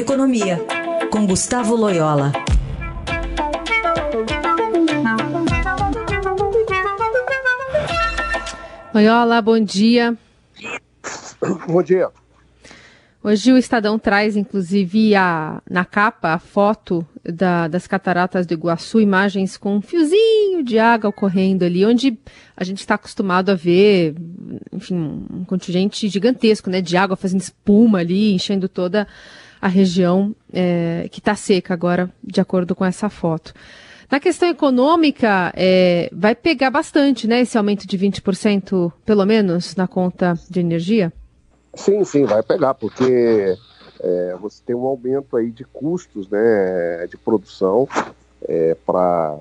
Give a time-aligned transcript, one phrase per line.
[0.00, 0.58] Economia,
[1.10, 2.32] com Gustavo Loyola.
[8.94, 10.16] Loyola, bom dia.
[11.68, 12.08] Bom dia.
[13.22, 19.00] Hoje o Estadão traz, inclusive, a, na capa, a foto da, das cataratas do Iguaçu,
[19.00, 22.18] imagens com um fiozinho de água correndo ali, onde
[22.56, 24.14] a gente está acostumado a ver,
[24.72, 29.06] enfim, um contingente gigantesco, né, de água fazendo espuma ali, enchendo toda
[29.60, 33.52] a região é, que está seca agora, de acordo com essa foto.
[34.10, 39.86] Na questão econômica, é, vai pegar bastante, né, esse aumento de 20%, pelo menos, na
[39.86, 41.12] conta de energia?
[41.74, 43.56] Sim, sim, vai pegar, porque
[44.00, 47.86] é, você tem um aumento aí de custos né, de produção
[48.48, 49.38] é, para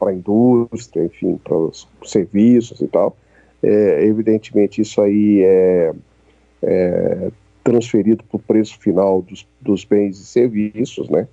[0.00, 3.14] a indústria, enfim, para os serviços e tal.
[3.62, 5.92] É, evidentemente, isso aí é,
[6.62, 7.30] é
[7.68, 11.28] transferido para o preço final dos, dos bens e serviços, né?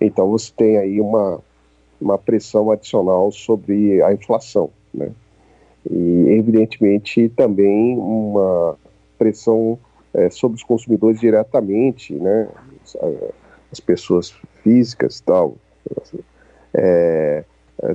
[0.00, 1.40] Então, você tem aí uma,
[2.00, 5.10] uma pressão adicional sobre a inflação, né?
[5.90, 8.76] E, evidentemente, também uma
[9.18, 9.76] pressão
[10.14, 12.48] é, sobre os consumidores diretamente, né,
[13.70, 14.30] as pessoas
[14.62, 15.56] físicas tal,
[16.74, 17.44] é,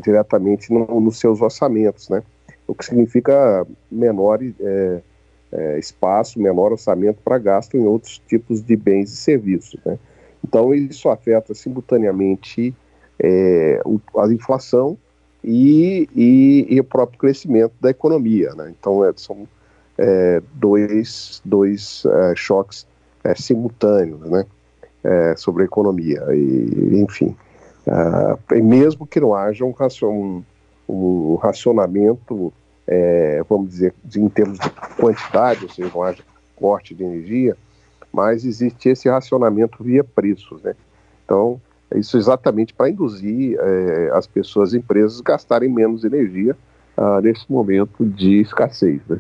[0.04, 2.24] diretamente no, nos seus orçamentos, né,
[2.68, 5.02] o que significa menor é,
[5.52, 9.98] é, espaço, menor orçamento para gasto em outros tipos de bens e serviços, né.
[10.44, 12.74] Então isso afeta simultaneamente
[13.20, 14.98] é, o, a inflação
[15.44, 18.74] e, e, e, o próprio crescimento da economia, né.
[18.78, 19.48] Então são
[19.98, 22.86] é, dois, dois é, choques
[23.24, 24.46] é, simultâneos né,
[25.04, 26.24] é, sobre a economia.
[26.34, 27.36] E, enfim,
[28.52, 30.44] é, mesmo que não haja um, um,
[30.88, 32.54] um racionamento,
[32.88, 36.24] é, vamos dizer, em termos de quantidade, ou seja, não haja
[36.56, 37.56] corte de energia,
[38.12, 40.62] mas existe esse racionamento via preços.
[40.64, 40.74] Né?
[41.24, 41.62] Então,
[41.96, 43.58] isso exatamente para induzir
[44.14, 46.56] as pessoas, as empresas, gastarem menos energia
[46.98, 49.02] ah, nesse momento de escassez.
[49.08, 49.20] Né?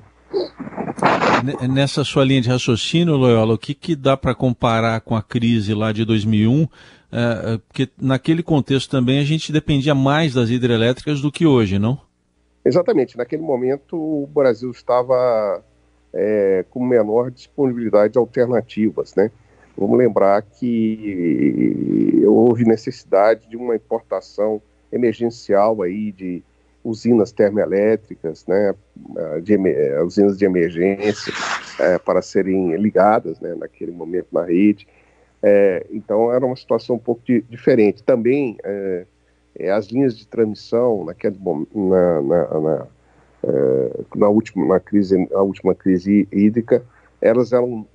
[1.69, 5.73] Nessa sua linha de raciocínio, Loyola, o que, que dá para comparar com a crise
[5.73, 6.67] lá de 2001?
[7.09, 11.79] É, é, porque naquele contexto também a gente dependia mais das hidrelétricas do que hoje,
[11.79, 11.99] não?
[12.67, 13.17] Exatamente.
[13.17, 15.63] Naquele momento o Brasil estava
[16.13, 19.31] é, com menor disponibilidade de alternativas, né?
[19.77, 24.59] Vamos lembrar que houve necessidade de uma importação
[24.91, 26.43] emergencial aí de
[26.83, 28.73] usinas termoelétricas, né,
[29.43, 31.33] de, eh, usinas de emergência
[31.79, 34.87] é, para serem ligadas né, naquele momento na rede.
[35.43, 38.01] É, então era uma situação um pouco de, diferente.
[38.01, 39.05] Também é,
[39.65, 41.37] as linhas de transmissão naquele
[41.73, 42.87] na, na, na,
[44.15, 46.83] na, última na crise a última crise hídrica
[47.21, 47.85] elas eram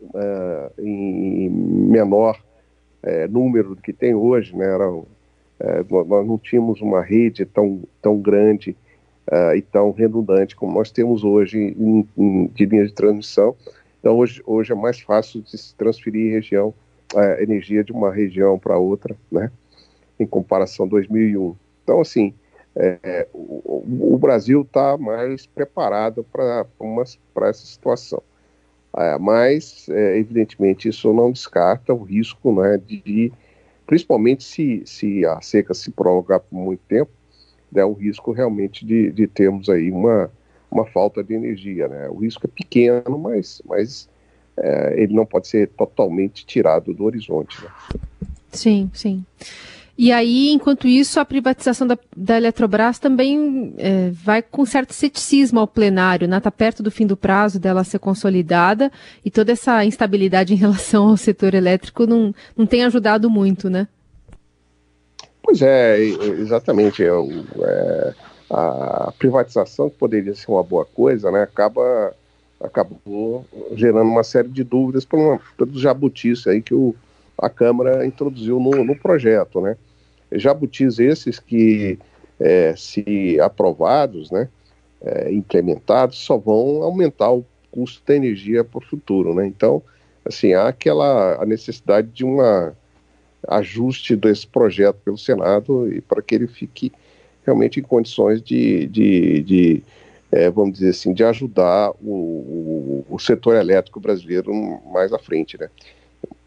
[0.78, 2.41] em menor
[3.31, 4.67] número do que tem hoje, né?
[4.67, 5.06] Eram
[5.62, 8.77] é, nós não tínhamos uma rede tão, tão grande
[9.56, 13.55] e tão redundante como nós temos hoje em, em, de linha de transmissão.
[14.01, 16.75] Então, hoje, hoje é mais fácil de se transferir região,
[17.39, 19.53] energia de uma região para outra, né?
[20.19, 21.55] Em comparação a 2001.
[21.83, 22.34] Então, assim,
[22.75, 28.22] é, o, o, Brasil está mais preparado para essa situação.
[28.97, 33.33] É, mas, é, evidentemente, isso não descarta o risco né, de
[33.87, 37.11] principalmente se, se a seca se prolongar por muito tempo,
[37.75, 40.31] é o risco realmente de, de termos aí uma,
[40.71, 41.89] uma falta de energia.
[41.89, 42.09] Né?
[42.09, 44.09] O risco é pequeno, mas, mas
[44.56, 47.62] é, ele não pode ser totalmente tirado do horizonte.
[47.62, 47.71] Né?
[48.51, 49.25] Sim, sim.
[49.97, 55.60] E aí, enquanto isso, a privatização da, da Eletrobras também é, vai com certo ceticismo
[55.60, 56.38] ao plenário, né?
[56.38, 58.91] Está perto do fim do prazo dela ser consolidada
[59.25, 63.86] e toda essa instabilidade em relação ao setor elétrico não, não tem ajudado muito, né?
[65.42, 67.03] Pois é, exatamente.
[67.03, 68.14] É, é,
[68.48, 72.14] a privatização, que poderia ser uma boa coisa, né, acaba,
[72.60, 76.94] acabou gerando uma série de dúvidas pelos jabutis aí que o,
[77.42, 79.77] a Câmara introduziu no, no projeto, né?
[80.30, 81.98] Jabutis esses que,
[82.39, 84.48] é, se aprovados, né,
[85.03, 89.44] é, implementados, só vão aumentar o custo da energia para o futuro, né?
[89.44, 89.83] Então,
[90.24, 92.77] assim, há aquela a necessidade de uma
[93.48, 96.92] ajuste desse projeto pelo Senado e para que ele fique
[97.45, 99.83] realmente em condições de, de, de
[100.30, 104.53] é, vamos dizer assim, de ajudar o, o, o, setor elétrico brasileiro
[104.92, 105.68] mais à frente, né?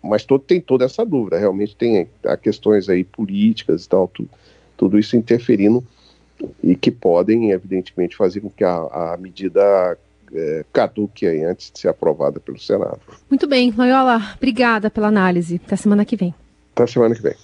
[0.05, 4.27] Mas todo, tem toda essa dúvida, realmente tem há questões aí políticas e tal, tu,
[4.77, 5.83] tudo isso interferindo
[6.63, 8.75] e que podem, evidentemente, fazer com que a,
[9.13, 9.97] a medida
[10.33, 12.99] é, caduque aí antes de ser aprovada pelo Senado.
[13.29, 15.61] Muito bem, Loyola, obrigada pela análise.
[15.65, 16.33] Até semana que vem.
[16.73, 17.35] Até semana que vem.